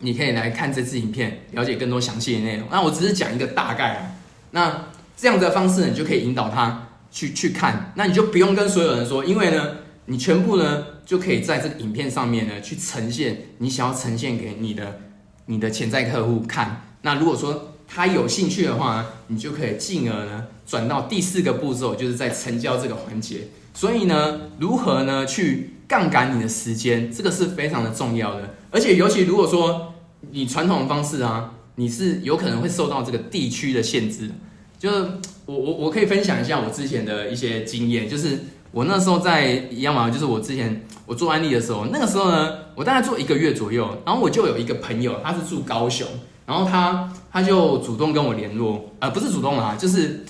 [0.00, 2.66] 你可以来看这支影片，了解更多详细的内容。
[2.70, 4.06] 那我只是讲一个大概啊，
[4.50, 4.86] 那
[5.16, 15.00] 这样的方式你就可以引导他去去看，那你就不用跟所有人说，因为呢，你全部呢就可以在这个影片上面呢去呈现你想要呈现给你的
[15.46, 16.82] 你的潜在客户看。
[17.02, 23.48] 那如果说他有兴趣的话，你就可以进而呢转到第四个步骤，就是在成交这个环节。
[23.72, 28.54] 所以呢，如何呢去杠杆你的时间，这个是非常的重要的。
[28.70, 29.94] 而且尤其如果说
[30.30, 34.30] 你传统的方式啊，你是有可能会受到这个地区的限制。
[34.78, 35.08] 就是
[35.46, 38.38] 我我我可以分享一下我之前的一些经验，就是
[38.70, 46.06] 我那时候在一样嘛，就是我之前我做安利的时候，那个时候呢，我大概做一个月左右，然后我就有一个朋友，他是住高雄，
[46.46, 50.24] 然后他他就主动跟我联络，呃，不是主动啊，就是。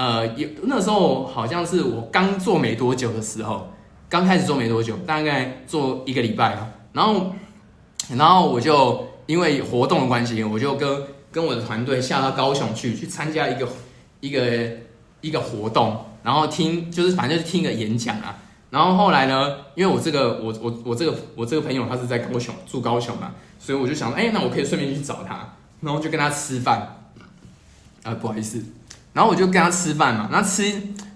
[0.00, 3.68] 呃，有那时候好像是我刚做没多久的时候，
[4.08, 6.70] 刚开始做没多久，大概做一个礼拜啊。
[6.92, 7.32] 然后，
[8.16, 13.68] 然后我就因为活动的关系，我就跟跟我的团队下到高雄去，去参加一个
[14.20, 14.70] 一个
[15.20, 18.38] 一个活动，然后听就是反正就是听个演讲啊。
[18.70, 26.94] 然后后来呢，因为我这个我我我这个我这个朋友他是在高雄住高雄嘛，所以我就想，哎，那我可以顺便去找他，然后就跟他吃饭。
[28.04, 28.62] 啊，不好意思。
[29.12, 30.72] 然后我就跟他吃饭嘛，那吃，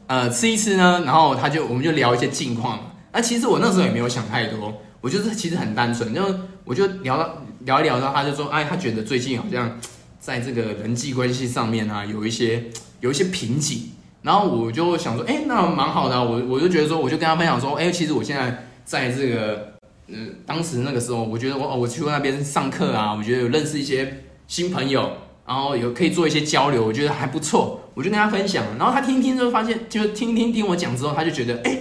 [0.09, 2.93] 呃，吃一吃呢，然后他就我们就聊一些近况。
[3.13, 6.23] 那其实我那时候也没有想太多，我就是其实很单纯，就
[6.65, 9.79] 我就聊到聊一聊到，他就说，哎，他觉得最近好像
[10.19, 12.65] 在这个人际关系上面啊，有一些
[13.01, 13.93] 有一些瓶颈。
[14.23, 19.75] 然后我就想说，哎，那蛮好的，我我就觉得说，我就跟他分享说，哎，其实我现在在这个，
[20.09, 25.11] 呃，当时那个时候，我觉得我我去那边上课啊，我觉得有认识一些新朋友。
[25.45, 28.65] 然后有可以做一些交流，我觉得还不错，我就跟他分享。
[28.79, 31.81] 然后他听听之后发现，就听听听我讲之后，他就觉得哎，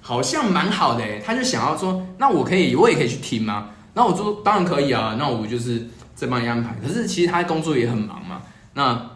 [0.00, 3.70] 好像蛮好的他就想要说，那我可以，我也可以去听吗？
[3.92, 6.76] 然后我说当然可以啊，那我就是再帮你安排。
[6.80, 8.40] 可是其实他工作也很忙嘛。
[8.74, 9.10] 那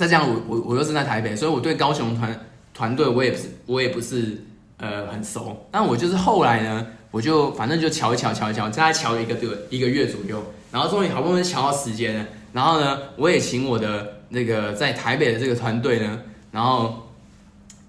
[0.00, 2.40] 再这样，我我我又是在台北，所以我对高雄团
[2.72, 4.42] 团队我也不是我也不是
[4.78, 5.68] 呃很熟。
[5.70, 12.24] 但我就是后来呢，我就反正就瞧一瞧瞧一瞧，大概瞧一个对一个月左右，然后终于好不容易瞧到时间了。
[12.54, 16.18] 然后呢，我也请我的那个在台北的这个团队呢，
[16.50, 17.06] 然后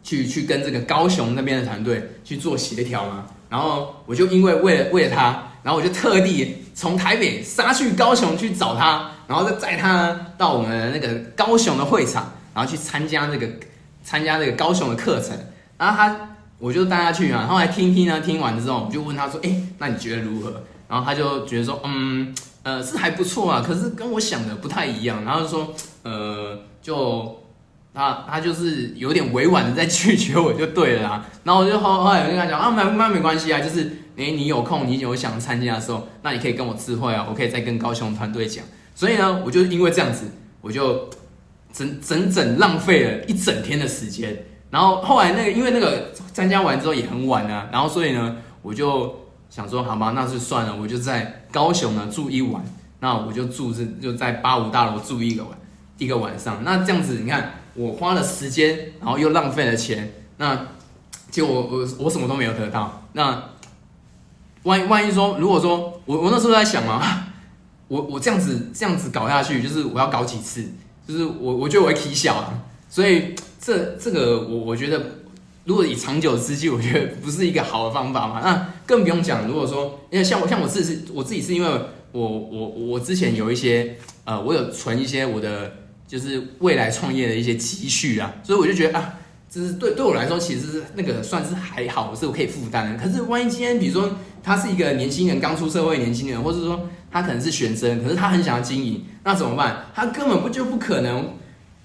[0.04, 3.26] 去去跟这个高雄那边的团队去做协调嘛。
[3.48, 13.48] 然后我就因为为了为了他，然后我就特地从台北杀去高雄去找他，然后再载他到我们那个高雄的会场，然后去参加那个
[14.04, 15.38] 参加那个高雄的课程。
[15.78, 25.26] 然后他我就带他去嘛，后来听听呢，听完之后我们就问他说：“哎，那你觉得如何？”然后他就觉得说：“嗯。”呃，是还不错啊，可是跟我想的不太一样。
[25.26, 27.42] 然后就说，呃，就
[27.92, 31.26] 他他就是有点委婉的在拒绝我就对了啦。
[31.44, 38.64] 然后我就后后来我就跟他讲啊，没没没关系啊，就是哎你有空你有想参加的时候，那你可以跟我知会啊，我可以再跟高雄团队讲。
[39.02, 40.28] 所以呢，我就因为这样子，
[40.62, 41.10] 我就
[41.74, 44.46] 整整整浪费了一整天的时间。
[44.70, 52.64] 然后后来那个因为那个参加完之后也很晚啊，然后所以呢，我就想说好吧，那就算了，我就在高雄呢住一晚。
[53.00, 55.52] 那我就住这就在八五大楼住一个晚
[55.98, 56.64] 一个晚上。
[56.64, 60.68] 那这样子你看，我花了时间，然后又浪费了钱，那
[61.32, 63.02] 结果我我我什么都没有得到。
[63.14, 63.46] 那
[64.62, 67.30] 万一万一说，如果说我我那时候在想嘛，
[67.92, 70.64] 我我这样子这样子搞下去，就是我要搞几次，
[71.06, 72.64] 就是我我觉得我会踢小啊。
[72.90, 75.02] 所以这这个我我觉得，
[75.66, 78.40] 如果以长久之计，我觉得不是一个好的方法嘛。
[78.42, 81.70] 那更不用讲，如果说因为像我像我自己是我自己是因为。
[82.14, 85.72] 我我我之前有一些呃，我有存一些我的
[86.06, 89.14] 就是未来创业的一些积蓄啊，所以我就觉得啊，
[89.50, 93.02] 就是对对我来说，其实是那个算是还好，是我可以负担的。
[93.02, 94.12] 可是万一今天比如说
[94.44, 99.86] 他是一个年轻人，刚出社会年轻人，或者说他可能是学生，可是他很想要经营，那怎么办？
[99.94, 101.34] 他根本不就不可能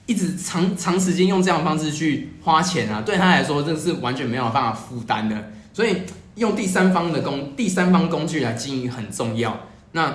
[0.07, 3.03] 一直长长时间用这样的方式去花钱啊？
[3.05, 5.53] 对他来说，这是完全没有办法负担的。
[5.73, 5.97] 所以
[6.37, 9.59] 用第三方的工第三方工具来经营很重要。
[9.93, 10.15] 那，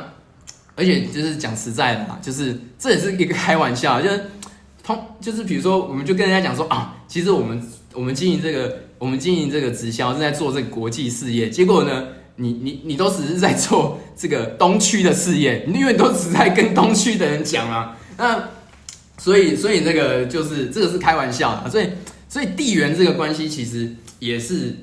[0.76, 4.24] 而且就是讲实在的嘛，就是这也是一个开玩笑，就是
[4.84, 7.62] 通，就是比如说，我们就跟人家讲说啊，其实我们
[7.94, 18.50] 我们经营这个，我们经营这个直销是在做这个国际事业，结果呢，你你你都只是在做这个东区的事业，你因为都只在跟东区的人讲啊，那
[19.18, 21.90] 所以所以这个就是这个是开玩笑啊，所以
[22.28, 24.76] 所以地缘这个关系其实也是。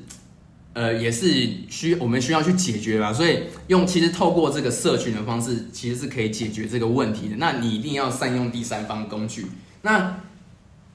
[0.74, 1.26] 呃，也是
[1.68, 7.34] 需我们需要去解决吧，所以用其实透过这个社群的方式，其实是可以解决这个问题的。
[7.37, 9.46] 那你一定要善用第三方工具。
[9.82, 10.20] 那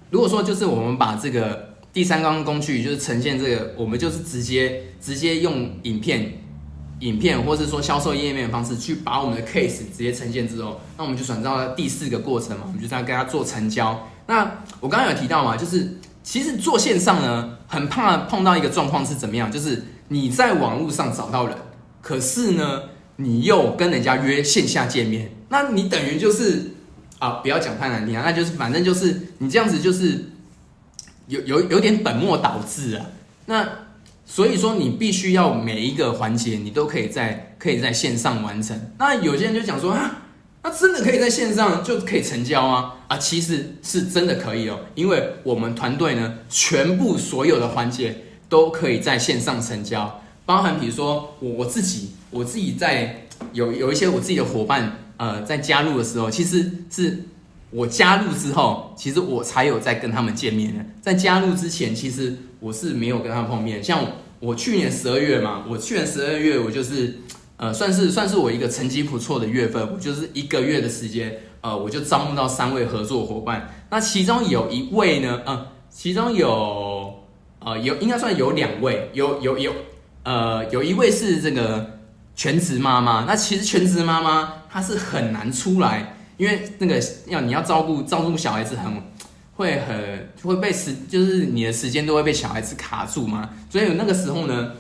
[0.10, 6.32] 如果说就是我们把这个第三方工具，就是呈现这个，我们就是直接直接用影片、
[7.04, 14.08] 影片或者说销售页面的方式，去把我们的 case 直接呈现之后，那我们就转到了第四个过程嘛，我们就是要跟他做成交。
[14.28, 15.98] 那我刚刚有提到嘛，就是。
[16.26, 19.52] 其实做线上呢，很怕碰到一个状况是怎么样？
[19.52, 21.58] 就是你在网络上找到人，
[22.02, 22.84] 可是呢，
[23.18, 26.72] 你又跟人家约线下见面，那你等于就是
[27.20, 30.30] 啊，不要讲太难听啊，那就是反正就是你这样子就是
[31.28, 33.06] 有有有点本末倒置啊。
[33.48, 33.68] 那
[34.26, 38.80] 所以说你必须要每一个环节你都可以在可以在线上完成。
[38.98, 40.20] 那有些人就讲说啊。
[40.66, 48.16] 那真的可以在线上就可以成交啊啊，其实是真的可以哦，因为我们团队呢，全部所有的环节
[48.48, 57.26] 都可以在线上成交，包含比如说我我自己，我自己在有有一些我自己的伙伴，呃，在加入的时候，其实是
[57.70, 63.84] 我加入之后，其实我才有在跟他们见面的，在加入之前，其实我是没有跟他碰面。
[63.84, 64.00] 像
[64.40, 67.20] 我去年十二月嘛，我去年十二月我就是。
[67.56, 73.70] 呃，算是算是我一个成绩不错的月份，我就是一个月的时间，呃，我就招募到三位合作伙伴。
[73.92, 77.14] 那其中有一位呢，呃，其中有
[77.60, 79.72] 呃有应该算有两位，有有有
[80.24, 82.00] 呃有一位是这个
[82.36, 83.24] 全职妈妈。
[83.26, 88.92] 那其实全职妈妈她是很难出来，因为那个要你要照顾照顾小孩子，很
[89.56, 93.50] 会很会被时，就是你的时间都会被小孩子卡住嘛。
[93.70, 94.72] 所以那个时候呢，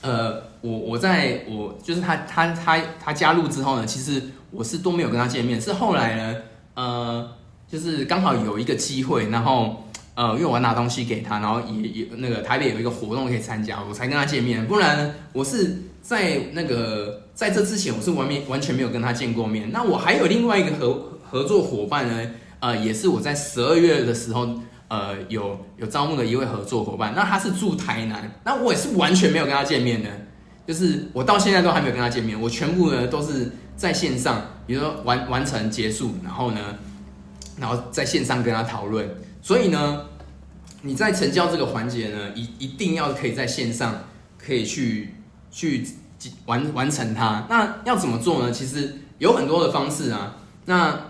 [0.00, 0.52] 呃。
[0.62, 6.36] 我我在我就是他他他他加入之后呢，其实我是都没有跟他见面，是后来呢，
[6.74, 7.28] 呃，
[7.68, 9.82] 就是刚好有一个机会，然后
[10.14, 19.72] 呃，因为我拿东西给他，然后也也那个台北有一个活动可以参加，我才跟他见面，不然我是在那个在这之前我是完没完全没有跟他见过面。
[19.72, 22.30] 那我还有另外一个合合作伙伴呢，
[22.62, 24.48] 呃，也是我在十二月的时候。
[24.92, 30.10] 呃，有有招募的一位合作伙伴，那他是住台南，那我也是完全没有跟他见面的。
[30.66, 36.60] 就是我到现在都还没有跟他见面，我全部呢都是在线上，比如说完完成结束，然后呢，
[37.58, 39.08] 然后在线上跟他讨论。
[39.40, 40.02] 所以呢，
[40.82, 44.04] 你在成交这个环节呢，一一定要可以在线上
[44.36, 45.14] 可以去
[45.50, 45.86] 去
[46.44, 47.46] 完完成它。
[47.48, 48.52] 那要怎么做呢？
[48.52, 50.36] 其实有很多的方式啊。
[50.66, 51.00] 那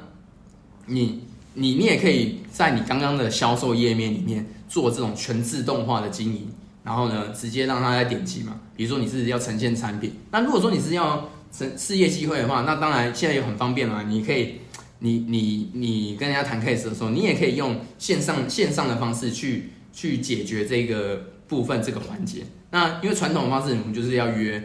[0.87, 1.25] 你
[1.55, 6.49] 你你也可以在你刚刚的销售页面里面做这种全自动化的经营。
[6.85, 8.61] 然后呢，直接让他来点击嘛。
[8.75, 14.03] 比如说你是要呈现产品，那如果说你是要成事业机会的话，那当然现在也很方便嘛。
[14.03, 14.55] 你可以，
[14.99, 22.43] 你你你跟人家谈 case 的时候，你也可以用线上线上的方式去去解决这个部分这个环节。
[22.73, 24.61] 那因为传统的方式，我们就是要约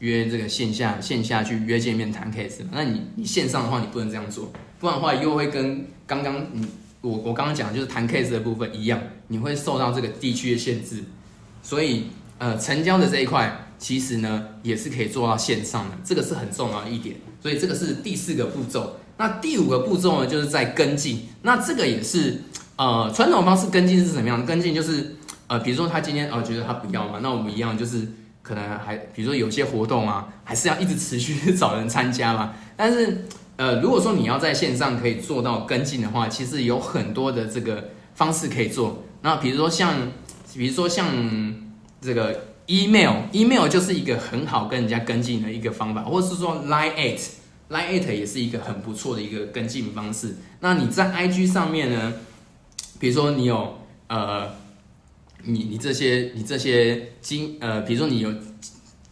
[0.00, 2.58] 约这个线下线下去约见面谈 case。
[2.70, 6.66] 那你你线上的话，你不能这样做，不然的话又会跟刚刚你
[7.00, 11.02] 我我刚刚讲的就是谈 case 的部分一样，你会受到这个地区的限制，
[11.62, 12.08] 所以
[12.38, 17.16] 呃成交的这一块其实呢也是可以做到线上的，这个是很重要的一点。
[17.40, 18.98] 所以这个是第四个步骤。
[19.16, 21.28] 那第五个步骤呢，就是在跟进。
[21.42, 22.42] 那这个也是
[22.76, 24.44] 呃传统方式跟进是怎么样？
[24.46, 25.16] 跟进就是
[25.48, 28.06] 呃比如说他今天哦觉得他不要嘛，那我们一样就是
[28.42, 32.54] 可能还比如说有些活动啊，还是要一直持续找人参加嘛。
[32.76, 33.24] 但是
[33.56, 39.04] 呃如果说你要在线上可以做到跟进的话，其实有很多的这个方式可以做。
[39.22, 40.12] 那比如说像
[40.54, 41.06] 比如说像
[42.00, 47.20] 这个 email，email 就是一个很好跟人家跟进的一个方法，或者是说 line eight。
[47.70, 50.36] Line at 也是一个很不错的一个跟进方式。
[50.60, 52.12] 那你在 IG 上面呢？
[52.98, 53.78] 比如说你有
[54.08, 54.46] 呃，
[55.44, 58.30] 你你这些你这些经呃，比如说你有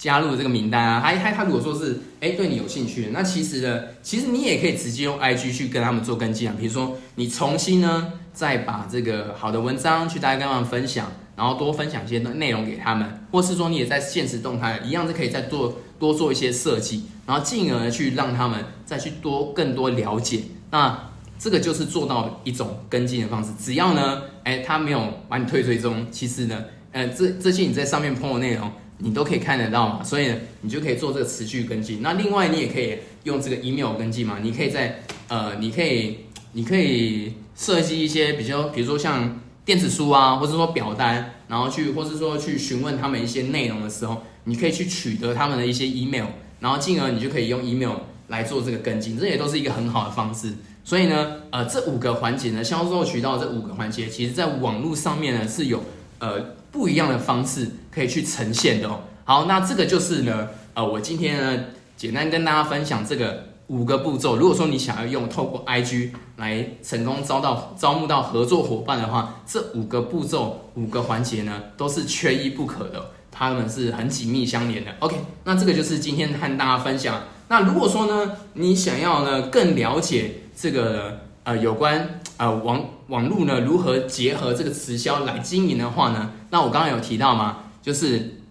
[0.01, 6.57] 加入这个名单啊，他他他如果说是哎对你有兴趣，那其实呢，其实你也可以直接用 IG 去跟他们做跟进啊。
[6.59, 15.77] 比如说你重新呢再把这个好的文章去大家跟他们分享，然后多分享一些内容给他们，或是说你也在现实动态一样是可以再做。
[16.01, 20.41] 多做一些设计，然后进而去让他们再去多更多了解，
[20.71, 20.99] 那
[21.39, 23.51] 这个就是做到一种跟进的方式。
[23.63, 32.01] 只要呢，哎，他没有把你退追踪，其实呢，呃，这这些你在上面碰的内容，你都可以看得到嘛，所以呢，你就可以做这个持续跟进。
[32.01, 36.19] 那另外你也可以用这个 email 跟进嘛，你可以在呃，你可以
[36.53, 44.23] 你可以设计一些比较，比如说像电子书啊，或者说表单，然后去，或是说去询问他们一些内容的时候。
[44.45, 46.25] 你可以去取得他们的一些 email，
[46.61, 47.93] 然后进而你就可以用 email
[48.29, 50.51] 来做这个跟进，这也都是一个很好的方式。
[50.83, 55.85] 所以呢，呃，这五个环节呢，销售渠道这五个环节，其实在网络上面呢是有
[56.21, 59.01] 呃不一样的方式可以去呈现的哦。
[59.25, 61.65] 好，那这个就是呢，呃，我今天呢
[61.97, 64.37] 简单跟大家分享这个五个步骤。
[64.37, 73.11] 如果说你想要用透过 IG 来成功招到招募到合作伙伴的话，这五个步骤五个环节呢都是缺一不可的。
[73.33, 74.91] 他们是很紧密相连的。
[74.99, 77.23] OK，那这个就是今天和大家分享。
[77.49, 88.43] 那如果说呢，你想要呢更了解这个呃有关呃网网络呢如何结合这个直销来经营的话呢，那我刚刚有提到吗，就是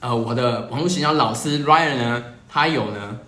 [0.00, 3.18] 呃我的网络营销老师 Ryan 呢，他有呢，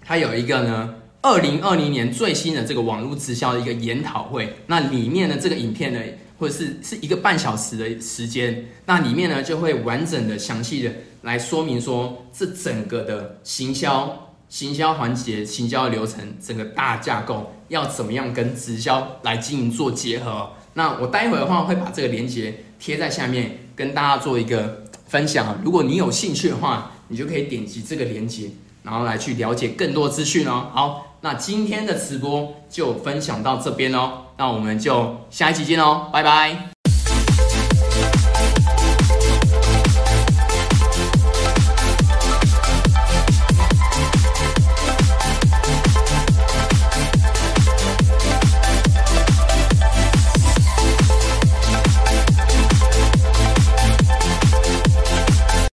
[0.00, 6.00] 他有一个呢二零二零年最新的这个网络直销的一个研讨会，那里面的这个影片呢。
[6.38, 10.90] 或者是是一个半小时的时间，那里面呢就会完整的、详细的
[11.20, 20.50] 来说明说这整个的行销、行销环节、行销流程整个大架构要怎么样跟直销来进行做结合。
[20.74, 25.56] 那我待会的话会把这个链接贴在下面，跟大家做一个分享。
[25.62, 28.50] 如果你有兴趣的话，你就可以点击这个链接，
[28.82, 30.66] 然后来去了解更多资讯哦。
[30.72, 34.24] 好，那今天的直播就分享到这边哦。
[34.36, 36.71] 那我们就下一期见喽，拜拜。